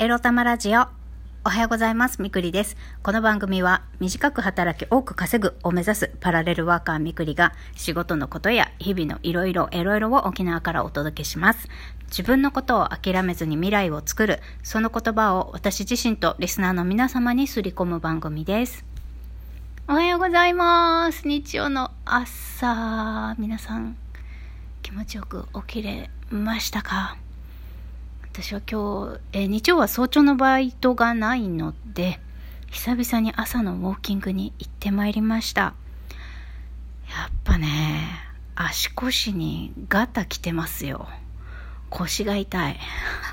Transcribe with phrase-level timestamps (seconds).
[0.00, 0.88] エロ玉ラジオ。
[1.44, 2.20] おはようございます。
[2.20, 2.76] みくりです。
[3.04, 11.68] この番組は短く働き多く稼ぐを目指すパラレルワーカーみくりが仕事のことや日々のいろいろエロいろを沖縄からお届けします。
[12.06, 18.84] 自分のことを諦めずに未来を作る、その言葉を私自身とリスナーの皆様にすり込む番組です。
[19.86, 21.28] おはようございます。
[21.28, 23.96] 日曜の朝、皆さん
[24.82, 27.16] 気持ちよく起きれましたか？
[28.36, 32.18] 私は今日、えー日曜は早朝のバイトがないので、
[32.68, 35.62] 久々に朝のウォーキングに行ってまいりました。
[35.62, 38.08] やっぱね、
[38.56, 41.06] 足腰にガタ来てますよ。
[41.90, 42.76] 腰が痛い。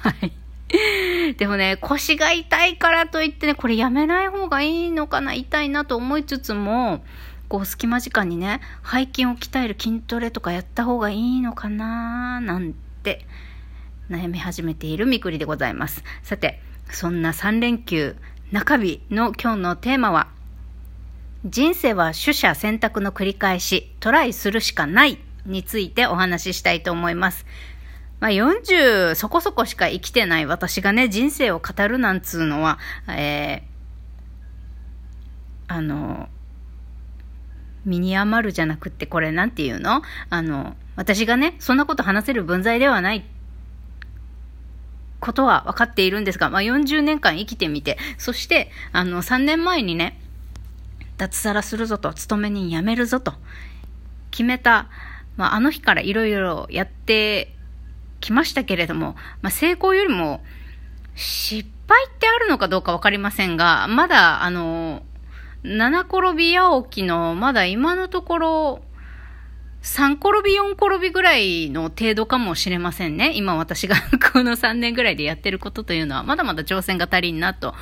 [0.04, 1.34] はい。
[1.34, 7.04] でもね、腰が痛いからといってね、これやめない方がいいのかな、痛いなと思いつつも、
[7.50, 13.26] こう隙間時間にね、背筋を鍛える筋トレとかやった方がいいのかな、なんて、
[14.12, 16.04] 悩み始めているみくりでございます。
[16.22, 16.62] さて、
[16.92, 18.18] そんな3連休
[18.52, 20.28] 中日の今日のテーマは、
[21.46, 27.46] 人生は取捨選択の繰り返し、トライするしかないについてお話ししたいと思います。
[28.20, 36.28] まあ、40そこそこしか生きてない私がね、人生を語るなんつうのは、えー、あの、
[37.86, 40.04] 身に余るじゃなくって、これなんていうの？
[40.30, 43.26] あの、私がね、そんなこと話せる分際ではない
[45.22, 50.20] ことは分かっているんですが、まあ、40年間生きてみて、そして、あの、3年前にね、
[51.18, 53.36] 脱サラするぞと、勤め人辞めるぞと、
[54.32, 54.90] 決めた、
[55.38, 57.56] まあ、あの日からいろいろやって
[58.20, 60.44] きましたけれども、まあ、成功よりも、
[61.16, 65.04] 失敗ってあるのかどうか分かりませんが、まだ、あの、
[65.64, 68.82] 七転び八起きの、まだ今のところ、
[69.82, 73.32] 3転び4転びぐらいの程度かもしれませんね。
[73.34, 73.96] 今私が
[74.32, 77.74] この3年ぐらいでやってることというのは、まだまだ挑戦が足りんなと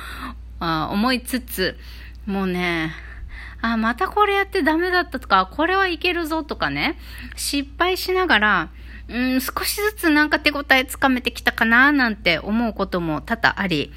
[0.60, 1.76] 思いつつ、
[2.26, 2.92] もうね、
[3.60, 6.98] あ、またこれやってダメだったとか、これはいけるぞとかね、
[7.36, 8.70] 失敗しながら、
[9.08, 13.92] うん、少しずつなんか手応えつかめてきたかななんて思うことも多々あり、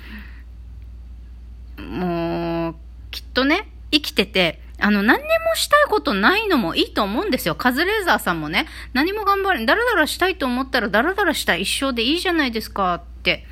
[1.77, 2.75] もう、
[3.11, 7.55] きっとね、生きてて、あの、何にもしたいことないのもいいと思うんですよ。
[7.55, 13.45] カズレーザーさんもね、何も頑張れ、だらだらしたいと思ったら、だらだらした一生でいいじゃないですかって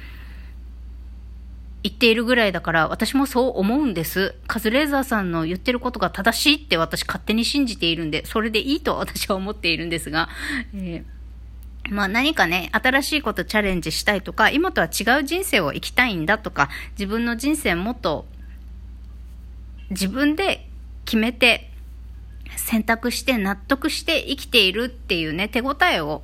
[1.84, 4.36] 言っているぐらいだから、私もそう思うんです。
[4.48, 10.30] カズレーザーさんの言ってることが正しいって私勝手に信じているんで、それでいいと 私は思っているんですが、
[10.74, 11.22] えー
[11.90, 18.28] まあ何かね、新しいことチャレンジしたいとか、今とは違う人生を生きたいんだとか、自分の人生もっと
[19.90, 20.70] 自分で
[21.06, 21.70] 決めて、
[22.58, 26.24] 選択して納得して生きているっていうね、手応えを、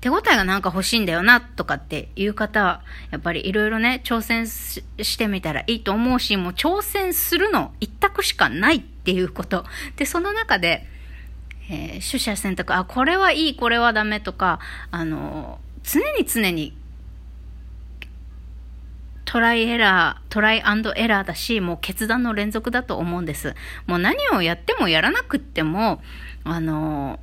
[0.00, 9.64] 手応えがなんか欲しいんだよな、とかっていう方は、やっぱりいろいろね、挑戦してみたらいいと思うし、もう挑戦するの一択しかないっていうこと。
[9.96, 10.86] で、その中で、
[11.70, 14.60] えー取捨選択、あ、これはいい、これはダメとか、
[14.90, 16.76] あの、常に常に、
[19.34, 23.56] トライエラー、トライエラーだし、もう決断の連続だと思うんです。
[23.84, 26.00] もう何をやってもやらなくっても、
[26.44, 27.18] あの、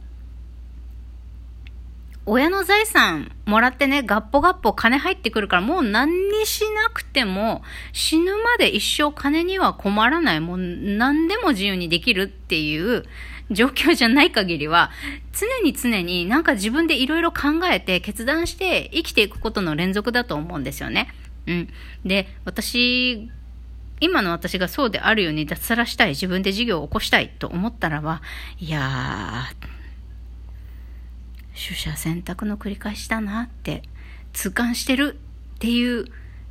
[2.26, 7.64] 親の財産もらってね、ガッポガッポ金入ってくるから、もう何にしなくても、
[7.94, 10.42] 死ぬまで一生金には困らない。
[10.42, 13.06] もう何でも自由にできるっていう
[13.52, 14.92] 状況じゃない限りは、
[15.32, 21.08] 常に常になんか自分でいろいろ考えて決断して生きていくことの連続だと思うんですよね。
[21.48, 21.70] うん。
[22.06, 23.30] で、私、
[24.00, 28.22] 今の私がそうであるように脱サラしたい、自分で事業を起こしたいと思ったらば、
[28.60, 29.72] いやー、
[31.54, 33.84] 取捨選択の繰り返しだなって
[34.34, 35.20] 痛感してる
[35.56, 36.06] っていう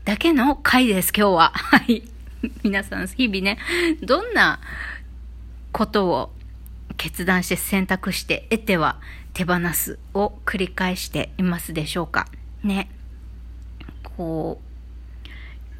[0.04, 1.52] だけの回です、今日は。
[1.54, 2.04] はい。
[2.62, 3.58] 皆さん、日々ね、
[4.02, 4.60] どんな
[5.72, 6.32] ことを
[6.96, 9.00] 決断して選択して得ては
[9.34, 12.28] 手放すを繰り返していますでしょうか。
[12.62, 12.88] ね。
[14.02, 14.69] こう、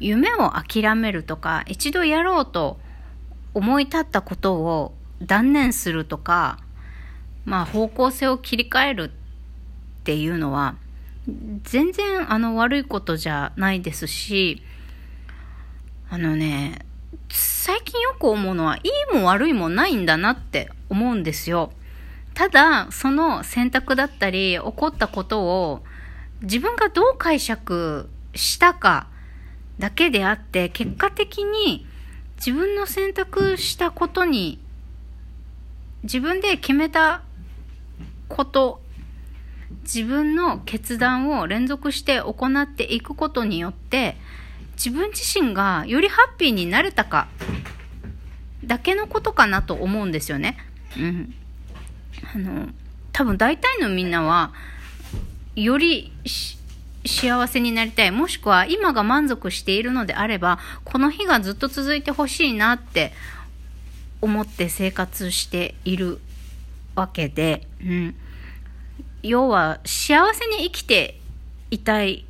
[0.01, 2.79] 夢を諦めるとか、一度やろうと
[3.53, 6.59] 思い立ったことを断念するとか、
[7.45, 10.75] まあ方向性を切り替えるっていうのは、
[11.63, 14.63] 全然あの悪いことじゃないですし、
[16.09, 16.85] あのね、
[17.29, 18.81] 最近よく思うのは、い
[19.13, 21.71] いも悪いもないんだなって思うんですよ。
[22.33, 25.83] ただ、その選択だったり、起こったことを、
[26.41, 29.07] 自分がどう解釈したか
[29.81, 31.87] だけであって、結果的に
[32.37, 34.59] 自分の選択したことに、
[36.03, 37.23] 自分で決めた
[38.29, 38.79] こと、
[39.81, 44.17] 自分の決断を連続して行っていくことによって、
[44.73, 47.27] 自分自身がよりハッピーになれたか、
[48.63, 50.57] だけのことかなと思うんですよね。
[50.95, 51.33] うん。
[52.35, 52.69] あの、
[53.13, 54.53] 多分大体のみんなは、
[55.55, 56.13] より
[57.05, 58.11] 幸せになりたい。
[58.11, 63.11] もしくは今が満足しているのであれば、この日がずっと続いてほしいなって
[64.21, 66.19] 思って生活している
[66.95, 68.15] わけで、うん。
[69.23, 71.19] 要は幸せに生きて
[71.69, 72.25] いたい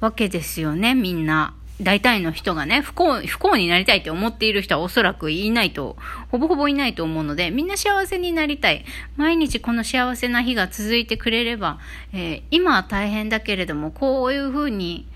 [0.00, 1.54] わけですよね、みんな。
[1.80, 5.96] 大体の人がね、不幸、不幸になりたいって思っている人はおそらくいないと、
[6.30, 8.84] ほぼほぼいないと思うので、みんな幸せになりたい。
[9.16, 11.78] 毎日この幸せな日が続いてくれれば、
[12.12, 15.08] えー、今は大変だけれども、こういうふうに、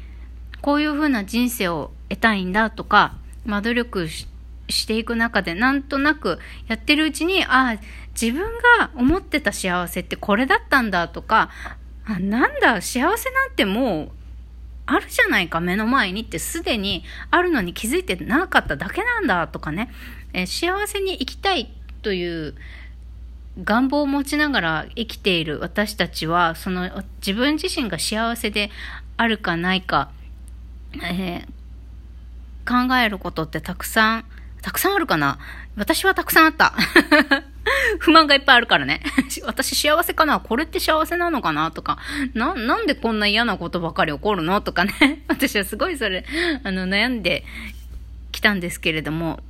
[0.60, 4.24] こういうふうな人生を得たいんだとか、まあ努力し
[4.86, 7.80] ていく中で、なんとなくやってるうちに、ああ、
[8.20, 8.42] 自分
[8.78, 11.50] が思ってた幸せってこれだったんだとか、
[12.06, 14.10] あなんだ、幸せなんてもう
[14.86, 19.90] あるじゃないか、目の前にってすでにあるのに気づいてなかっただけなんだとかね、
[20.32, 21.70] えー、幸せに生きたい
[22.02, 22.54] という
[23.62, 28.70] 願望を持ちながら生きている私たちは、その自分自身が幸せで
[29.16, 30.10] あるかないか、
[31.02, 34.24] えー、考えることってたくさん、
[34.62, 35.38] たくさんあるかな？
[35.76, 36.74] 私はたくさんあった。
[37.98, 39.02] 不満がいっぱいあるからね。
[39.44, 40.40] 私幸せかな？
[40.40, 41.70] これって幸せなのかな？
[41.70, 41.98] とか、
[42.34, 44.60] な、なんでこんな嫌なことばかり起こるの？
[44.60, 45.24] とかね。
[45.28, 46.24] 私はすごいそれ、
[46.62, 47.44] あの、悩んで
[48.32, 49.40] きたんですけれども、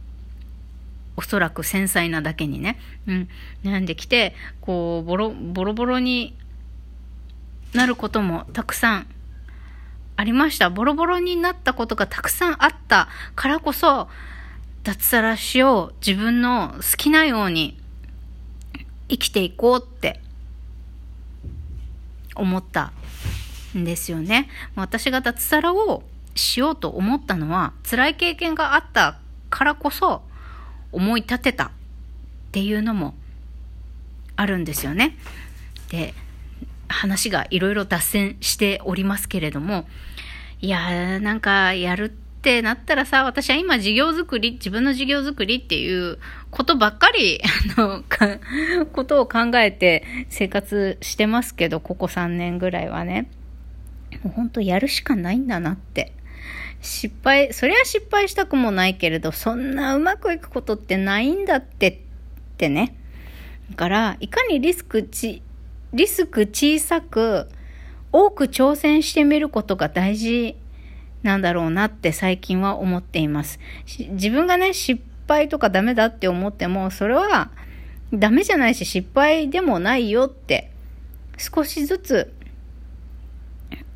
[1.16, 3.28] おそらく繊細なだけにね、うん、
[3.64, 6.36] 悩んできて、こう、ボロ、ボロボロに
[7.72, 9.06] なることもたくさん
[10.16, 10.70] ありました。
[10.70, 14.08] ボロボロになったことがたくさんあったからこそ、
[14.82, 15.94] 脱サラしよう。
[16.06, 17.76] 自分の好きなように
[19.08, 20.20] 生きていこうって
[22.34, 22.92] 思った
[23.76, 24.48] んですよね。
[24.74, 26.02] 私が脱サラを
[26.34, 29.18] しようと思ったのは辛い経験があった
[29.48, 30.22] からこそ
[30.92, 31.70] 思い立てたっ
[32.52, 33.14] ていうのも
[34.36, 35.16] あるんですよね。
[35.88, 36.14] で、
[36.88, 39.88] 話がいろいろ脱線しておりますけれども、
[40.60, 46.18] いやなんかやるってってなったらさ、私は今事業作り、自分の事業作りっていう
[46.50, 47.40] ことばっかり、
[47.76, 48.38] あの、か、
[48.92, 53.28] ことを考えて生活してますけど、ここ3年ぐらいはね。
[54.22, 56.12] もうほんとやるしかないんだなって。
[56.80, 61.98] 失敗、そりゃ失敗したくもないけれど、そんなうまくいくことってないんだってっ
[62.58, 62.94] てね。
[63.70, 65.42] だから、いかにリスクち、
[65.92, 67.48] リスク小さく、
[68.12, 70.56] 多く挑戦してみることが大事
[71.26, 73.58] なんだろうなって最近は思っています。
[74.11, 77.50] 自分がね、失敗とかダメだって思っても、それは
[78.12, 80.70] ダメじゃないし失敗でもないよって
[81.37, 82.32] 少しずつ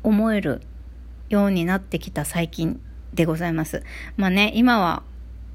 [0.03, 0.61] 思える
[1.29, 2.81] ようになってきた最近
[3.13, 3.83] でございます。
[4.17, 5.03] まあね、今は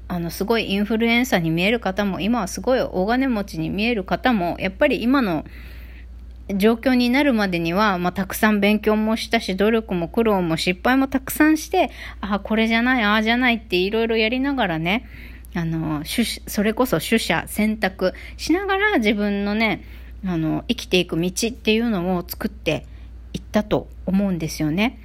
[0.09, 5.45] あの、すごいインフルエンサーに見える方も、今はすごい大金持ちに見える方も、やっぱり今の
[6.55, 11.91] 状況になるまでには、まあ、たくさん勉強もしたし、努力も苦労も失敗もたくさんして、
[12.21, 15.05] ああ、これじゃない、ああじゃないっていろいろやりながらね、
[15.53, 19.83] あの、それこそ取捨選択しながら自分のね、
[20.25, 22.85] あの、生きていく道っていうのを作って
[23.33, 24.99] いったと思うんですよね。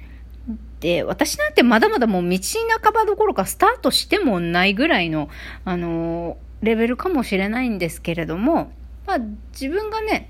[0.79, 2.39] で、私なんてまだまだもう道
[2.81, 5.29] 半ばどころかスタートしてもないぐらいの、
[5.65, 8.71] あの、レベルかもしれないんですけれども、
[9.05, 9.17] まあ
[9.51, 10.29] 自分がね、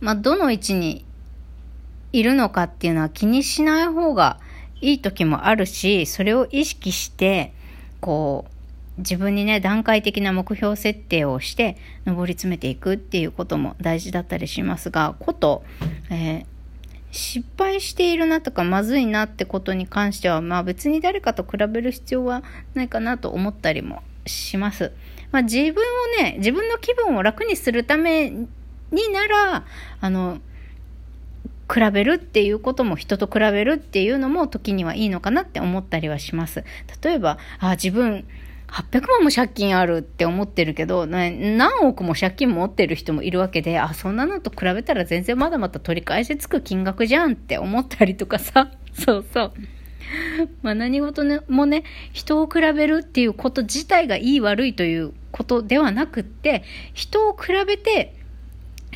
[0.00, 1.04] まあ、どの位置に
[2.12, 4.38] いるのかっていうのは気にしない方が
[4.80, 7.52] いい時もあるし、それを意識して、
[8.00, 8.56] こう、
[8.98, 11.76] 自分にね、段階的な目標設定をして、
[12.06, 15.64] 上り詰めていくっていうことも大事だったりしますが、こと、
[16.10, 16.46] えー、
[17.10, 22.42] 失敗しているなとか、まずいなってことに関しては、まあ別に誰かと比べる必要は
[22.74, 24.92] ないかなと思ったりもします。
[25.30, 28.32] まあ自分をね、自分の気分を楽にするため
[28.90, 29.64] になら、
[30.00, 30.38] あの、
[31.72, 36.64] 比べるっていうことも人と比べるっていうのも時にはいいのかなって思ったりはします。
[37.02, 38.24] 例えば、あ、自分
[38.68, 49.52] 800万も借金あるって思ってるけど、何億も借金持ってる人もいるわけで、あ、そんなのと比べたら全然まだまだ取り返しつく金額じゃんって思ったりとかさ、 そうそう。
[50.62, 56.62] まあ何事もね、人を比べるっていうこと自体がいい悪いということではなくって、
[56.92, 58.15] 人を比べて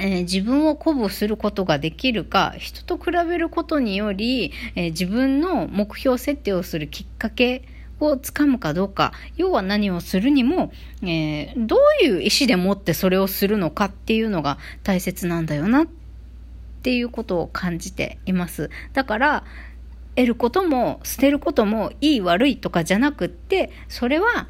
[0.00, 7.64] えー、自分を鼓舞することができるか、人と比べることにより、えー、自分の目標設定をするきっかけ
[8.00, 15.86] をつかむかどうか、要は何をするにも、えー、どういう意思でもってそれをするのかっていうのが大切なんだよなっ
[16.82, 18.70] ていうことを感じています。
[18.94, 19.44] だから、
[20.16, 24.48] 得ることも捨てることもいい悪いとかじゃなくってそれは、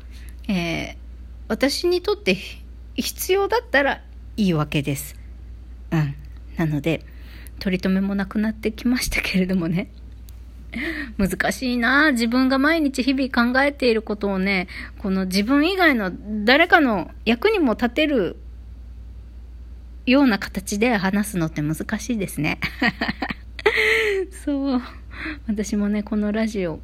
[0.48, 0.96] え、
[1.48, 2.36] 私にとって
[2.96, 4.02] 必要だったら
[4.36, 5.19] いいわけです。
[5.90, 6.14] うん。
[6.56, 7.04] なので
[7.58, 9.90] 取り留めもなくなってきましたけれどもね。
[11.18, 14.68] 難しいな自分が毎日日々考えていることをね、
[14.98, 16.12] この自分以外の
[16.44, 18.36] 誰かの役にも立てる
[20.06, 22.58] ような形で話すのって難しいですね。
[24.44, 24.82] そう。
[25.46, 26.80] 私もね、このラジオ、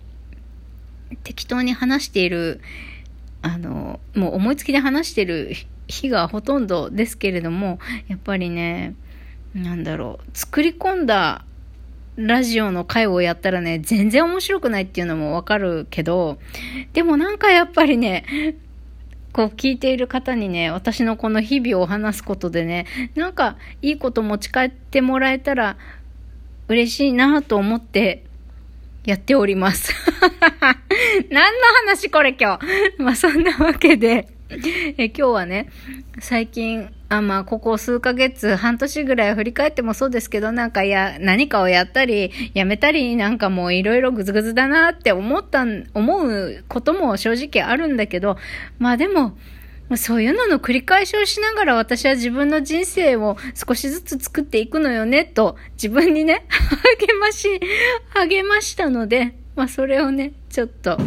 [1.23, 2.61] 適当に話している、
[3.43, 5.55] あの、もう思いつきで話してる
[5.89, 7.79] 日がほとんどですけれども、
[8.09, 8.95] やっぱりね、
[9.55, 11.45] なんだろう、作り込んだ
[12.17, 16.39] ラジオの回をやったらね、全然面白くないっていうのもわかるけど、
[16.93, 18.57] でもなんかやっぱりね、
[19.33, 25.77] こう聞いている方にね、私のこの日々を話すことでね、なんかいいこと持ち帰ってもらえたら
[26.69, 28.25] 嬉しいなと思って
[29.05, 29.95] やっております。
[31.31, 32.65] 何の話これ今日。
[33.03, 35.69] まあそんなわけでえ今日はね、
[36.21, 48.37] 最近、あまあ、ここ数ヶ月、半年ぐらい振り返ってもそうですけど、なんかや、何かをやったり、やめたり、なんかもういろいろぐずぐずだなって思った、思うことも正直あるんだけど、
[48.79, 49.37] まあでも、
[49.97, 56.47] そういうのの繰り返しをしながら私は自分の人生を少しずつ作っていくのよね、と自分にね、
[57.01, 57.61] 励まし、
[58.15, 60.99] 励ましたので、まあそれをね、ちょっと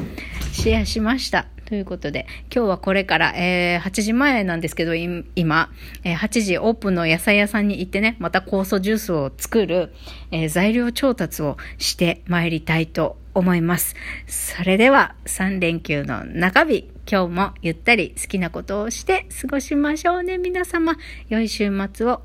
[0.51, 1.47] シェアしました。
[1.69, 5.69] ということで、今日はこれから、えー、8時前なんですけど、今、
[6.03, 9.93] えー、8時オープンの野菜屋さんに行ってね、また酵素ジュースを作る、
[10.31, 13.95] えー、材料調達をして参りたいと思います。
[14.25, 20.97] それでは、3連休の中日、今日もゆったり好きなことをして過ごしましょうね、皆様。
[21.29, 22.23] 良い週末を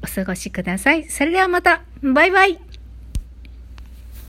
[0.00, 1.02] お過ごしください。
[1.10, 2.60] それではまた、バイバイ